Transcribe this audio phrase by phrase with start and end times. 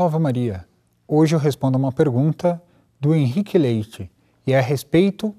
[0.00, 0.66] Salve Maria!
[1.06, 2.58] Hoje eu respondo uma pergunta
[2.98, 4.10] do Henrique Leite
[4.46, 5.36] e é a respeito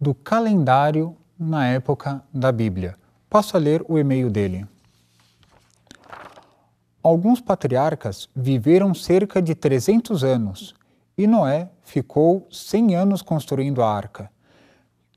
[0.00, 2.94] do calendário na época da Bíblia.
[3.28, 4.68] Passo a ler o e-mail dele.
[7.02, 10.76] Alguns patriarcas viveram cerca de 300 anos
[11.18, 14.30] e Noé ficou 100 anos construindo a arca.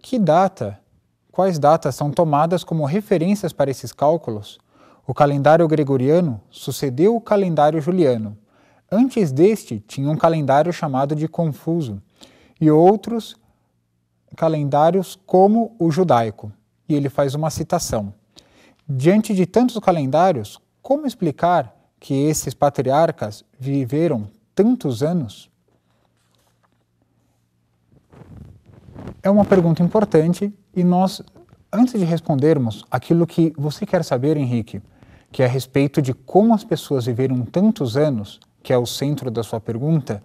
[0.01, 0.79] Que data?
[1.31, 4.57] Quais datas são tomadas como referências para esses cálculos?
[5.05, 8.35] O calendário gregoriano sucedeu o calendário juliano.
[8.91, 12.01] Antes deste, tinha um calendário chamado de Confuso
[12.59, 13.35] e outros
[14.35, 16.51] calendários como o judaico.
[16.87, 18.13] E ele faz uma citação.
[18.87, 25.49] Diante de tantos calendários, como explicar que esses patriarcas viveram tantos anos?
[29.21, 31.21] É uma pergunta importante e nós,
[31.73, 34.81] antes de respondermos aquilo que você quer saber, Henrique,
[35.31, 39.31] que é a respeito de como as pessoas viveram tantos anos, que é o centro
[39.31, 40.21] da sua pergunta,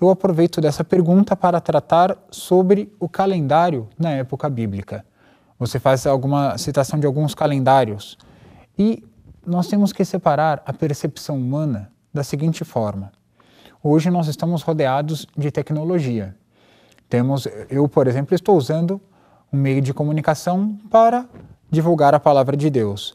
[0.00, 5.04] eu aproveito dessa pergunta para tratar sobre o calendário na época bíblica.
[5.58, 8.16] Você faz alguma citação de alguns calendários
[8.78, 9.04] e
[9.46, 13.12] nós temos que separar a percepção humana da seguinte forma.
[13.82, 16.34] Hoje nós estamos rodeados de tecnologia.
[17.06, 18.98] Temos, eu, por exemplo, estou usando
[19.52, 21.28] um meio de comunicação para
[21.70, 23.14] divulgar a palavra de Deus.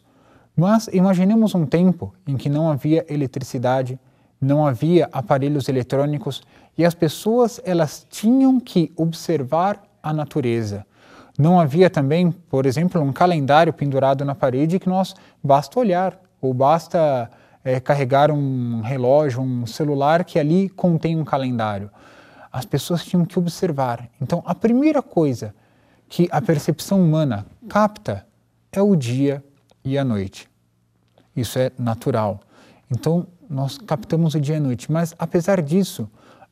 [0.56, 4.00] Mas imaginemos um tempo em que não havia eletricidade,
[4.40, 6.42] não havia aparelhos eletrônicos
[6.78, 10.86] e as pessoas elas tinham que observar a natureza.
[11.38, 16.54] Não havia também, por exemplo, um calendário pendurado na parede que nós basta olhar ou
[16.54, 17.30] basta
[17.64, 21.90] é, carregar um relógio, um celular que ali contém um calendário.
[22.52, 24.10] As pessoas tinham que observar.
[24.22, 25.54] Então, a primeira coisa
[26.08, 28.26] que a percepção humana capta
[28.72, 29.44] é o dia
[29.84, 30.50] e a noite.
[31.36, 32.42] Isso é natural.
[32.90, 36.10] Então, nós captamos o dia e a noite, mas apesar disso,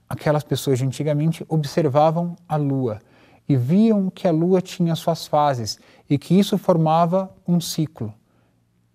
[0.09, 2.99] aquelas pessoas de antigamente observavam a lua
[3.47, 8.13] e viam que a lua tinha suas fases e que isso formava um ciclo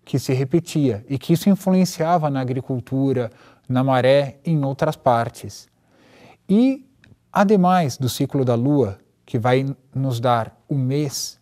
[0.05, 3.31] que se repetia e que isso influenciava na agricultura,
[3.67, 5.67] na maré e em outras partes.
[6.47, 6.85] E,
[7.31, 9.65] ademais do ciclo da lua, que vai
[9.95, 11.39] nos dar o mês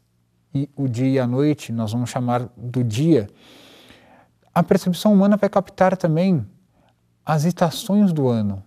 [0.53, 3.27] e o dia e a noite, nós vamos chamar do dia,
[4.53, 6.45] a percepção humana vai captar também
[7.25, 8.61] as estações do ano.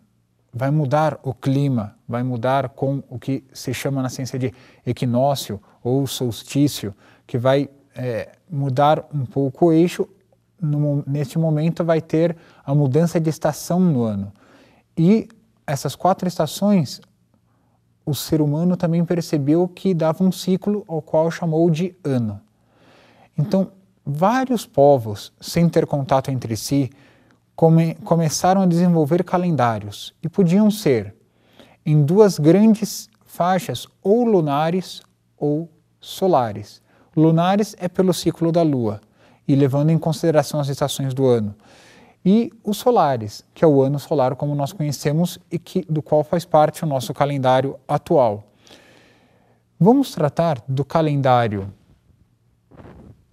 [0.53, 4.53] Vai mudar o clima, vai mudar com o que se chama na ciência de
[4.87, 6.95] equinócio ou solstício,
[7.27, 10.09] que vai é, mudar um pouco o eixo.
[10.61, 14.33] No, neste momento, vai ter a mudança de estação no ano.
[14.97, 15.29] E
[15.67, 17.01] essas quatro estações,
[18.07, 22.41] o ser humano também percebeu que dava um ciclo ao qual chamou de ano.
[23.37, 23.73] Então,
[24.05, 26.91] vários povos, sem ter contato entre si,
[27.57, 31.15] come, começaram a desenvolver calendários e podiam ser
[31.87, 35.03] em duas grandes faixas, ou lunares
[35.37, 35.69] ou
[36.01, 36.83] solares.
[37.17, 39.01] Lunares é pelo ciclo da Lua
[39.47, 41.55] e levando em consideração as estações do ano.
[42.25, 46.25] E os solares, que é o ano solar como nós conhecemos e que, do qual
[46.25, 48.45] faz parte o nosso calendário atual.
[49.79, 51.71] Vamos tratar do calendário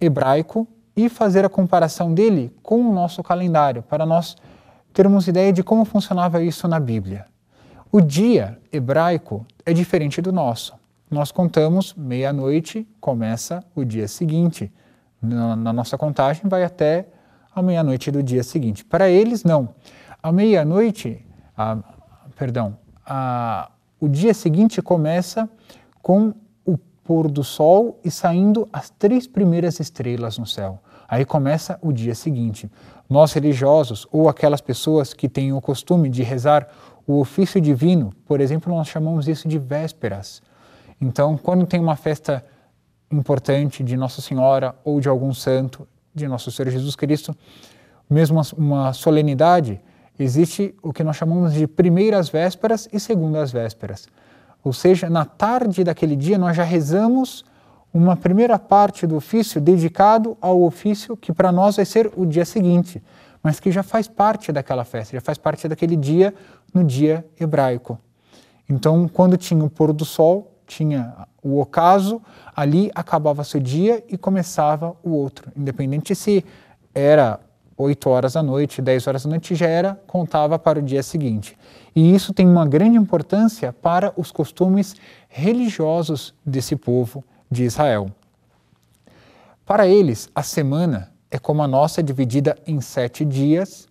[0.04, 4.36] hebraico e fazer a comparação dele com o nosso calendário, para nós
[4.92, 7.26] termos ideia de como funcionava isso na Bíblia.
[7.90, 10.74] O dia hebraico é diferente do nosso.
[11.10, 14.72] Nós contamos meia-noite, começa o dia seguinte.
[15.20, 17.06] Na, nossa contagem vai até
[17.54, 18.84] a meia-noite do dia seguinte.
[18.84, 19.68] Para eles, não.
[20.22, 21.24] A meia-noite,
[22.36, 23.70] perdão, a,
[24.00, 25.48] o dia seguinte começa
[26.00, 26.32] com
[27.12, 30.80] pôr do sol e saindo as três primeiras estrelas no céu.
[31.06, 32.70] Aí começa o dia seguinte.
[33.06, 36.66] Nós religiosos ou aquelas pessoas que têm o costume de rezar
[37.06, 40.40] o ofício divino, por exemplo, nós chamamos isso de vésperas.
[40.98, 42.42] Então, quando tem uma festa
[43.10, 47.36] importante de Nossa Senhora ou de algum santo, de Nosso Senhor Jesus Cristo,
[48.08, 49.82] mesmo uma solenidade,
[50.18, 54.08] existe o que nós chamamos de primeiras vésperas e segundas vésperas.
[54.64, 57.44] Ou seja, na tarde daquele dia nós já rezamos
[57.92, 62.44] uma primeira parte do ofício dedicado ao ofício que para nós vai ser o dia
[62.44, 63.02] seguinte,
[63.42, 66.34] mas que já faz parte daquela festa, já faz parte daquele dia
[66.72, 67.98] no dia hebraico.
[68.68, 72.22] Então, quando tinha o pôr do sol, tinha o ocaso,
[72.54, 76.44] ali acabava seu dia e começava o outro, independente se
[76.94, 77.40] era
[77.76, 81.56] 8 horas da noite, 10 horas da noite, já era, contava para o dia seguinte.
[81.94, 84.94] E isso tem uma grande importância para os costumes
[85.28, 88.10] religiosos desse povo de Israel.
[89.64, 93.88] Para eles, a semana é como a nossa, dividida em sete dias,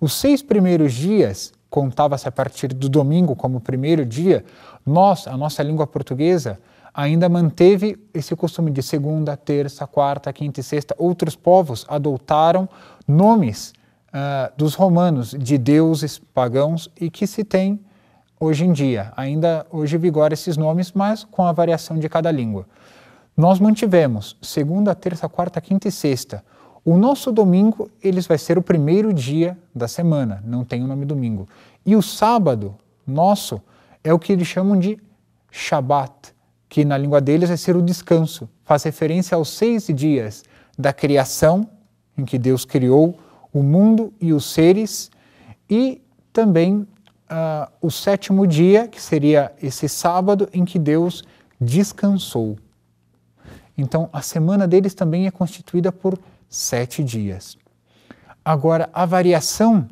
[0.00, 4.44] Os seis primeiros dias, contava-se a partir do domingo como primeiro dia,
[4.86, 6.60] nós, a nossa língua portuguesa,
[6.92, 10.94] ainda manteve esse costume de segunda, terça, quarta, quinta e sexta.
[10.98, 12.68] Outros povos adotaram
[13.06, 13.72] nomes
[14.08, 17.80] uh, dos romanos, de deuses pagãos e que se tem
[18.40, 19.12] hoje em dia.
[19.16, 22.66] Ainda hoje vigora esses nomes, mas com a variação de cada língua.
[23.36, 26.44] Nós mantivemos segunda, terça, quarta, quinta e sexta.
[26.84, 31.04] O nosso domingo, eles vai ser o primeiro dia da semana, não tem o nome
[31.04, 31.46] domingo.
[31.84, 32.74] E o sábado
[33.06, 33.60] nosso
[34.02, 34.98] é o que eles chamam de
[35.50, 36.34] Shabat,
[36.68, 40.44] que na língua deles vai ser o descanso, faz referência aos seis dias
[40.78, 41.68] da criação,
[42.16, 43.18] em que Deus criou
[43.52, 45.10] o mundo e os seres,
[45.68, 46.86] e também
[47.30, 51.24] uh, o sétimo dia, que seria esse sábado, em que Deus
[51.60, 52.56] descansou.
[53.76, 56.18] Então, a semana deles também é constituída por
[56.48, 57.56] sete dias.
[58.44, 59.88] Agora, a variação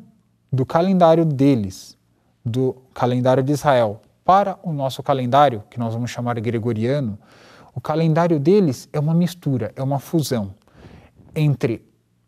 [0.51, 1.97] do calendário deles,
[2.43, 7.17] do calendário de Israel, para o nosso calendário, que nós vamos chamar gregoriano,
[7.73, 10.53] o calendário deles é uma mistura, é uma fusão
[11.33, 11.87] entre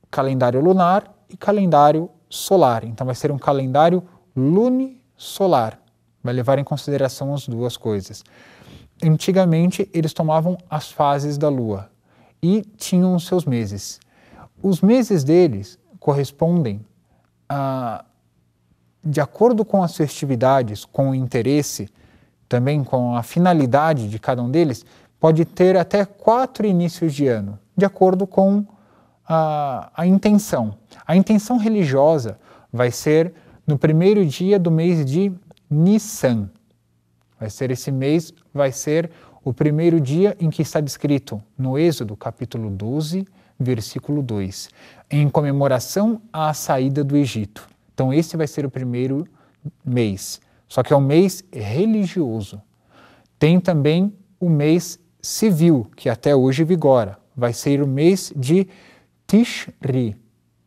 [0.10, 2.86] calendário lunar e calendário solar.
[2.86, 4.02] Então vai ser um calendário
[4.34, 5.78] lunisolar.
[6.24, 8.24] Vai levar em consideração as duas coisas.
[9.04, 11.90] Antigamente eles tomavam as fases da lua
[12.42, 14.00] e tinham os seus meses.
[14.64, 16.80] Os meses deles correspondem
[17.50, 18.06] a
[19.04, 21.90] de acordo com as festividades, com o interesse,
[22.48, 24.86] também com a finalidade de cada um deles,
[25.20, 28.66] pode ter até quatro inícios de ano, de acordo com
[29.28, 30.76] a, a intenção.
[31.06, 32.40] A intenção religiosa
[32.72, 33.34] vai ser
[33.66, 35.32] no primeiro dia do mês de
[35.70, 36.50] Nissan.
[37.40, 39.12] Vai ser esse mês, vai ser
[39.44, 43.26] o primeiro dia em que está descrito no Êxodo, capítulo 12,
[43.60, 44.70] versículo 2,
[45.12, 47.68] em comemoração à saída do Egito.
[48.00, 49.28] Então, esse vai ser o primeiro
[49.84, 50.40] mês.
[50.70, 52.62] Só que é um mês religioso.
[53.38, 57.18] Tem também o mês civil, que até hoje vigora.
[57.36, 58.70] Vai ser o mês de
[59.28, 60.16] Tishri.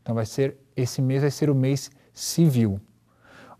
[0.02, 2.78] Então, vai ser esse mês vai ser o mês civil.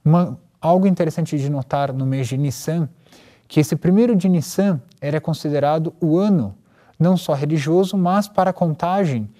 [0.04, 2.90] Uma, algo interessante de notar no mês de Nissan,
[3.48, 6.54] que esse primeiro de Nissan era considerado o ano
[6.98, 9.30] não só religioso, mas para a contagem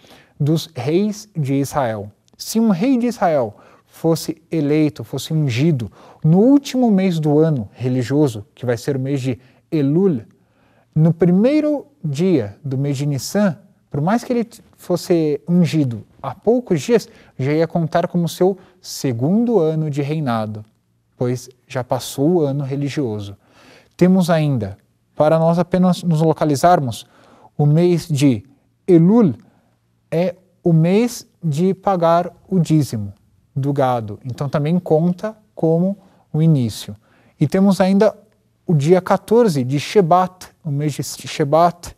[0.40, 2.10] dos reis de Israel.
[2.38, 3.58] Se um rei de Israel
[3.92, 5.92] fosse eleito, fosse ungido
[6.24, 9.38] no último mês do ano religioso, que vai ser o mês de
[9.70, 10.22] Elul,
[10.94, 13.58] no primeiro dia do mês de Nissan,
[13.90, 14.48] por mais que ele
[14.78, 17.06] fosse ungido há poucos dias,
[17.38, 20.64] já ia contar como seu segundo ano de reinado,
[21.16, 23.36] pois já passou o ano religioso.
[23.94, 24.78] Temos ainda,
[25.14, 27.06] para nós apenas nos localizarmos,
[27.58, 28.42] o mês de
[28.88, 29.34] Elul
[30.10, 30.34] é
[30.64, 33.12] o mês de pagar o dízimo
[33.54, 34.18] do gado.
[34.24, 35.98] Então também conta como
[36.32, 36.96] o início.
[37.38, 38.16] E temos ainda
[38.66, 41.96] o dia 14 de Shebat, o mês de Shebat,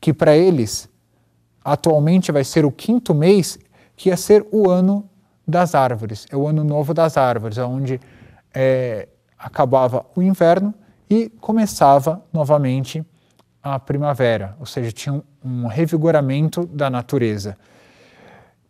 [0.00, 0.88] que para eles
[1.64, 3.58] atualmente vai ser o quinto mês,
[3.96, 5.08] que ia ser o ano
[5.46, 8.00] das árvores, é o ano novo das árvores, onde
[8.54, 9.08] é,
[9.38, 10.74] acabava o inverno
[11.08, 13.04] e começava novamente
[13.62, 17.58] a primavera, ou seja, tinha um, revigoramento da natureza.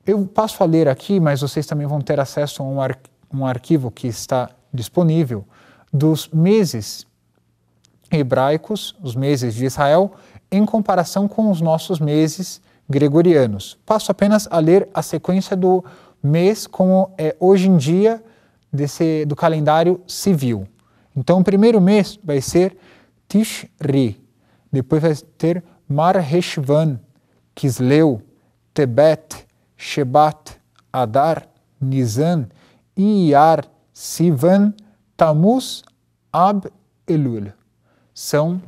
[0.07, 2.99] Eu passo a ler aqui, mas vocês também vão ter acesso a um, ar,
[3.33, 5.45] um arquivo que está disponível
[5.93, 7.07] dos meses
[8.11, 10.13] hebraicos, os meses de Israel,
[10.51, 13.79] em comparação com os nossos meses gregorianos.
[13.87, 15.85] Passo apenas a ler a sequência do
[16.23, 18.23] mês como é hoje em dia
[18.73, 20.67] desse, do calendário civil.
[21.17, 22.77] Então, o primeiro mês vai ser
[23.29, 24.21] Tishri,
[24.73, 26.99] depois vai ter Mar Heshvan,
[27.55, 28.23] Kisleu,
[28.73, 29.47] Tebet,
[29.81, 30.61] Shebat,
[30.93, 31.49] Adar,
[31.81, 32.49] Nisan,
[32.95, 34.75] Iyar, Sivan,
[35.17, 35.83] Tamuz,
[36.31, 36.71] Ab,
[37.09, 37.51] Elul.
[38.13, 38.61] São,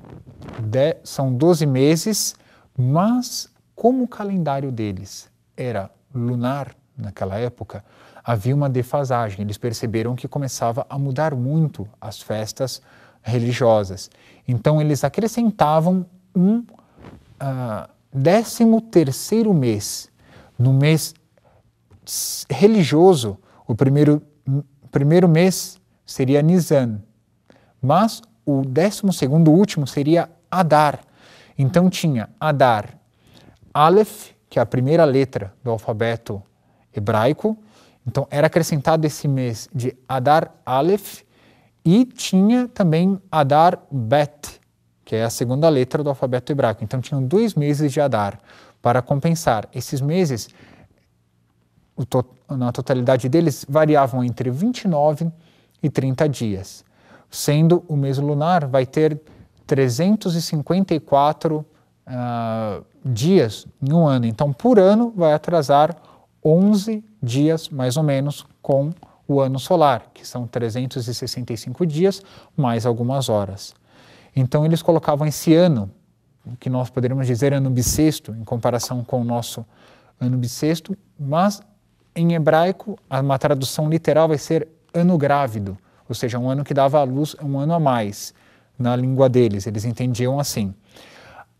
[0.58, 2.34] de, são 12 meses,
[2.76, 7.84] mas como o calendário deles era lunar naquela época,
[8.24, 9.42] havia uma defasagem.
[9.42, 12.80] Eles perceberam que começava a mudar muito as festas
[13.20, 14.10] religiosas.
[14.48, 20.10] Então eles acrescentavam um uh, décimo terceiro mês
[20.58, 21.14] no mês
[22.50, 24.22] religioso, o primeiro,
[24.90, 27.00] primeiro mês seria Nisan,
[27.80, 31.00] mas o décimo segundo último seria Adar.
[31.56, 32.98] Então tinha Adar,
[33.72, 36.42] Aleph, que é a primeira letra do alfabeto
[36.94, 37.56] hebraico.
[38.06, 41.22] Então era acrescentado esse mês de Adar Aleph
[41.84, 44.60] e tinha também Adar Bet,
[45.04, 46.84] que é a segunda letra do alfabeto hebraico.
[46.84, 48.38] Então tinham dois meses de Adar
[48.82, 49.68] para compensar.
[49.72, 50.48] Esses meses
[52.04, 52.24] to
[52.56, 55.30] na totalidade deles, variavam entre 29
[55.82, 56.84] e 30 dias,
[57.30, 59.20] sendo o mês lunar vai ter
[59.66, 61.64] 354 uh,
[62.06, 64.26] ah, dias em um ano.
[64.26, 65.96] Então, por ano, vai atrasar
[66.44, 68.92] 11 dias, mais ou menos, com
[69.26, 72.22] o ano solar, que são 365 dias
[72.56, 73.74] mais algumas horas.
[74.36, 75.90] Então, eles colocavam esse ano,
[76.58, 79.64] que nós poderíamos dizer ano bissexto, em comparação com o nosso
[80.20, 81.62] ano bissexto, mas
[82.14, 85.76] em hebraico, uma tradução literal vai ser ano grávido,
[86.08, 88.34] ou seja, um ano que dava à luz um ano a mais
[88.78, 90.74] na língua deles, eles entendiam assim.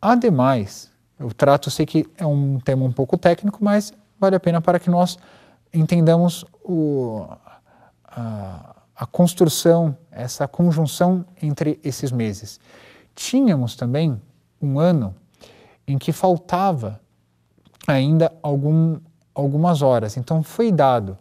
[0.01, 4.61] Ademais, eu trato, sei que é um tema um pouco técnico, mas vale a pena
[4.61, 5.17] para que nós
[5.73, 7.27] entendamos o,
[8.05, 12.61] a, a construção, essa conjunção entre esses meses.
[13.15, 14.21] Tínhamos também
[14.63, 15.15] um ano
[15.87, 17.01] em que faltava
[17.87, 19.01] ainda algum,
[19.35, 20.17] algumas horas.
[20.17, 21.19] Então foi dado,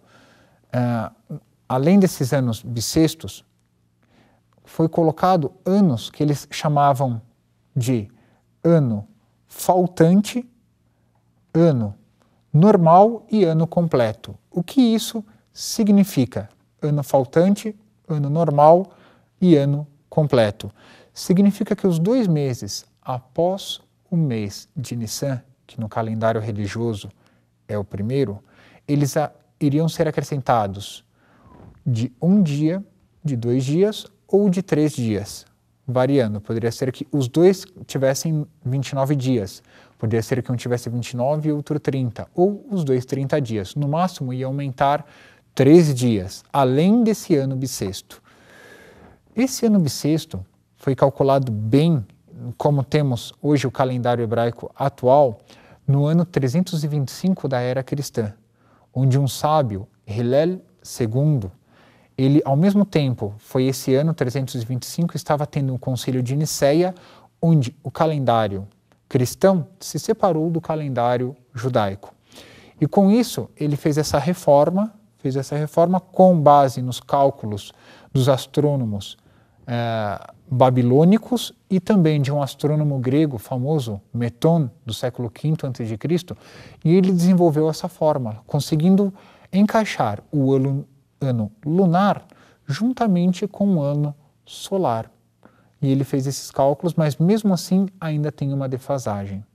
[0.74, 3.44] uh, além desses anos bissextos,
[4.64, 7.22] foi colocado anos que eles chamavam
[7.76, 8.10] de
[8.64, 9.08] ano
[9.48, 10.48] faltante,
[11.54, 11.96] ano
[12.54, 14.38] normal e ano completo.
[14.50, 16.50] O que isso significa?
[16.82, 17.76] Ano faltante,
[18.08, 18.92] ano normal
[19.40, 20.72] e ano completo.
[21.14, 27.10] Significa que os dois meses após o mês de Nissan, que no calendário religioso
[27.68, 28.44] é o primeiro,
[28.88, 31.04] eles a, iriam ser acrescentados
[31.86, 32.84] de um dia,
[33.24, 35.46] de dois dias ou de três dias,
[35.88, 36.42] variando.
[36.42, 39.64] Poderia ser que os dois tivessem 29 dias,
[39.98, 43.76] poderia ser que um tivesse 29 e outro 30, ou os dois 30 dias.
[43.76, 45.06] No máximo ia aumentar
[45.54, 48.22] três dias, além desse ano bissexto.
[49.36, 52.06] Esse ano bissexto foi calculado bem,
[52.58, 55.40] como temos hoje o calendário hebraico atual,
[55.88, 58.34] no ano 325 da era cristã,
[58.94, 60.62] onde um sábio, Hillel
[61.00, 61.50] II,
[62.18, 66.94] ele ao mesmo tempo, foi esse ano 325, estava tendo um concílio de Nicéia,
[67.42, 68.68] onde o calendário
[69.12, 72.14] cristão se separou do calendário judaico.
[72.80, 77.74] E com isso, ele fez essa reforma, fez essa reforma com base nos cálculos
[78.14, 79.18] dos astrônomos
[79.68, 86.36] eh, babilônicos e também de um astrônomo grego famoso, Meton, do século V a.C.,
[86.84, 89.14] e ele desenvolveu essa fórmula, conseguindo
[89.54, 90.86] encaixar o ano,
[91.66, 92.26] lunar
[92.68, 94.14] juntamente com o ano
[94.46, 95.10] solar.
[95.82, 99.46] E ele fez esses cálculos, mas mesmo assim ainda tem uma defasagem.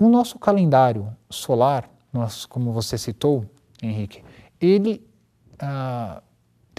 [0.00, 3.46] O nosso calendário solar, nós, como você citou,
[3.80, 4.24] Henrique,
[4.60, 5.06] ele
[5.60, 6.22] ah,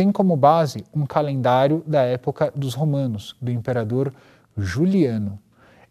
[0.02, 4.12] tem como base um calendário da época dos romanos, do imperador
[4.58, 5.38] Juliano.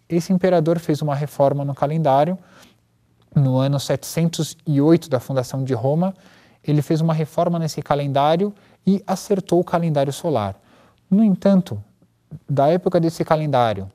[0.09, 2.37] Esse imperador fez uma reforma no calendário
[3.37, 6.13] no ano 708 da fundação de Roma.
[6.67, 8.53] Ele fez uma reforma nesse calendário
[8.85, 10.61] e acertou o calendário solar.
[11.09, 11.81] No entanto,
[12.49, 13.89] da época desse calendário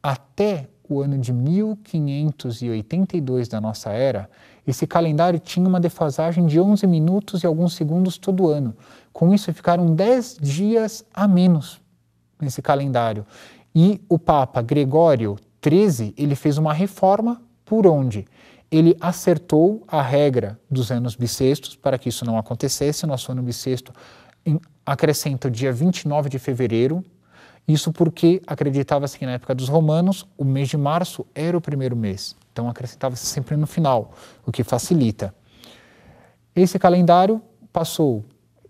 [0.00, 4.30] até o ano de 1582 da nossa era,
[4.66, 8.74] esse calendário tinha uma defasagem de 11 minutos e alguns segundos todo ano.
[9.16, 11.80] Com isso, ficaram 10 dias a menos
[12.38, 13.24] nesse calendário.
[13.74, 18.26] E o Papa Gregório XIII, ele fez uma reforma por onde
[18.70, 23.06] ele acertou a regra dos anos bissextos para que isso não acontecesse.
[23.06, 23.90] Nosso ano bissexto
[24.84, 27.02] acrescenta o dia 29 de fevereiro,
[27.66, 31.96] isso porque acreditava-se que na época dos romanos o mês de março era o primeiro
[31.96, 34.12] mês, então acrescentava-se sempre no final,
[34.44, 35.34] o que facilita.
[36.54, 37.40] Esse calendário
[37.72, 38.22] passou,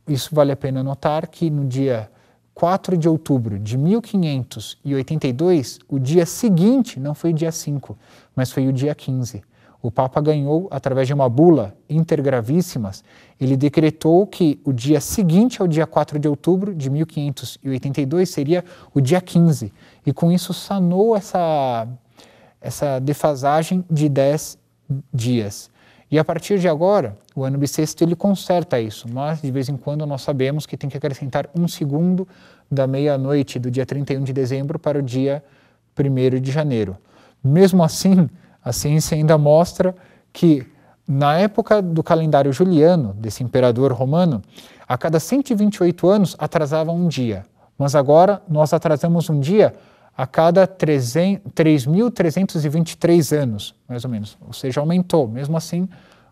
[0.08, 2.10] isso vale a pena notar que no dia
[2.54, 7.98] 4 de outubro de 1582, o dia seguinte não foi o dia 5,
[8.34, 9.42] mas foi o dia 15
[9.86, 13.04] o Papa ganhou através de uma bula intergravíssimas.
[13.40, 19.00] Ele decretou que o dia seguinte ao dia 4 de outubro de 1582 seria o
[19.00, 19.72] dia 15,
[20.04, 21.86] e com isso sanou essa,
[22.60, 24.58] essa defasagem de 10
[25.14, 25.70] dias.
[26.10, 29.76] E a partir de agora, o ano bissexto ele conserta isso, mas de vez em
[29.76, 32.28] quando nós sabemos que tem que acrescentar um segundo
[32.70, 35.42] da meia-noite do dia 31 de dezembro para o dia
[35.98, 36.96] 1 de janeiro.
[37.42, 38.28] Mesmo assim,
[38.64, 39.94] a ciência ainda mostra
[40.32, 40.66] que
[41.08, 44.42] na época do calendário juliano, desse imperador romano,
[44.88, 47.44] a cada 128 anos atrasava um dia,
[47.78, 49.72] mas agora nós atrasamos um dia
[50.16, 55.28] a cada 3.323 anos, mais ou menos, ou seja, aumentou.
[55.28, 55.88] Mesmo assim,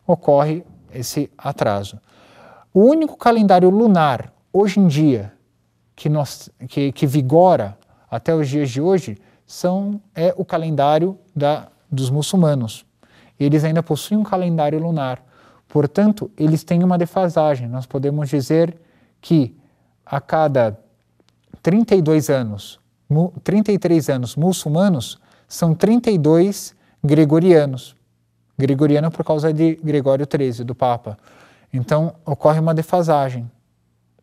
[0.07, 0.63] ocorre
[0.93, 1.99] esse atraso.
[2.73, 5.33] O único calendário lunar hoje em dia
[5.95, 7.77] que, nós, que, que vigora
[8.11, 12.85] até os dias de hoje são, é o calendário da dos muçulmanos.
[13.39, 15.23] eles ainda possuem um calendário lunar.
[15.69, 17.69] Portanto, eles têm uma defasagem.
[17.69, 18.77] Nós podemos dizer
[19.21, 19.57] que
[20.05, 20.79] a cada
[21.63, 22.79] 32 anos,
[23.43, 27.95] 33 anos muçulmanos, são 32 gregorianos.
[28.57, 31.19] Gregoriano por causa de Gregório XIII, do Papa.
[31.73, 33.51] Então, ocorre uma defasagem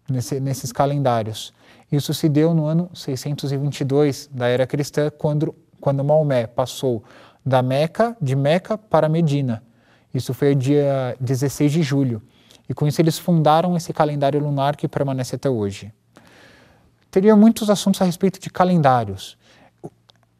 [0.09, 1.53] nesse, nesses calendários.
[1.91, 7.03] Isso se deu no ano 622 da era cristã, quando, quando Maomé passou
[7.45, 9.61] da Meca, de Meca para Medina.
[10.13, 12.21] Isso foi dia 16 de julho.
[12.69, 15.91] E com isso eles fundaram esse calendário lunar que permanece até hoje.
[17.11, 19.37] Teria muitos assuntos a respeito de calendários.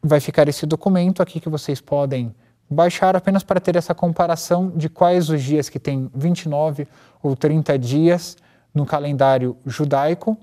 [0.02, 2.34] Vai ficar esse documento aqui que vocês podem
[2.68, 6.88] baixar apenas para ter essa comparação de quais os dias que tem 29
[7.22, 8.38] ou 30 dias
[8.74, 10.36] no calendário judaico,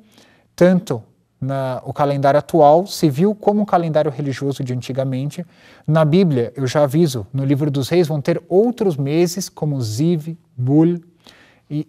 [0.56, 1.02] tanto
[1.42, 5.44] na, o calendário atual, civil, como o calendário religioso de antigamente.
[5.88, 10.38] Na Bíblia, eu já aviso, no livro dos reis vão ter outros meses, como Ziv,
[10.56, 11.02] Bul
[11.68, 11.88] e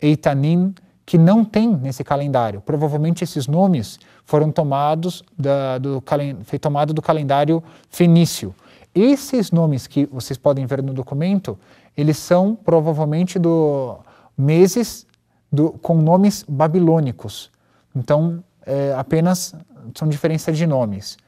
[0.00, 0.74] Eitanim,
[1.06, 2.60] que não tem nesse calendário.
[2.60, 6.02] Provavelmente esses nomes foram tomados da, do,
[6.44, 8.54] foi tomado do calendário fenício.
[8.94, 11.58] Esses nomes que vocês podem ver no documento,
[11.96, 13.98] eles são provavelmente do
[14.36, 15.06] meses
[15.52, 17.50] do, com nomes babilônicos.
[17.94, 19.54] Então, é, apenas
[19.94, 21.18] são diferenças de nomes.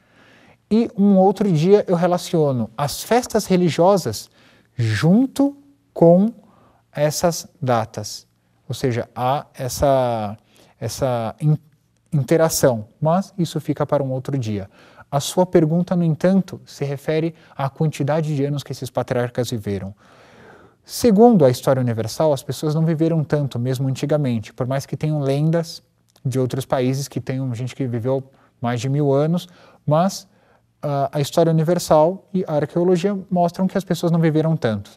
[0.69, 4.29] E um outro dia eu relaciono as festas religiosas
[4.75, 5.55] junto
[5.93, 6.33] com
[6.91, 8.26] essas datas.
[8.67, 10.37] Ou seja, há essa,
[10.79, 11.57] essa in,
[12.11, 14.69] interação, mas isso fica para um outro dia.
[15.09, 19.95] A sua pergunta, no entanto, se refere à quantidade de anos que esses patriarcas viveram.
[20.83, 25.19] Segundo a história universal, as pessoas não viveram tanto, mesmo antigamente, por mais que tenham
[25.19, 25.81] lendas
[26.25, 28.23] de outros países que tenham gente que viveu
[28.61, 29.47] mais de mil anos,
[29.85, 30.23] mas
[30.83, 34.91] uh, a história universal e a arqueologia mostram que as pessoas não viveram tanto.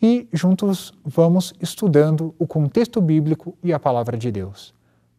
[0.00, 4.72] e juntos vamos estudando o contexto bíblico e a palavra de Deus.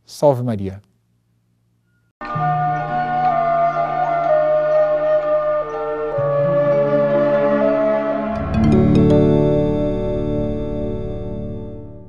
[0.03, 0.81] Salve Maria!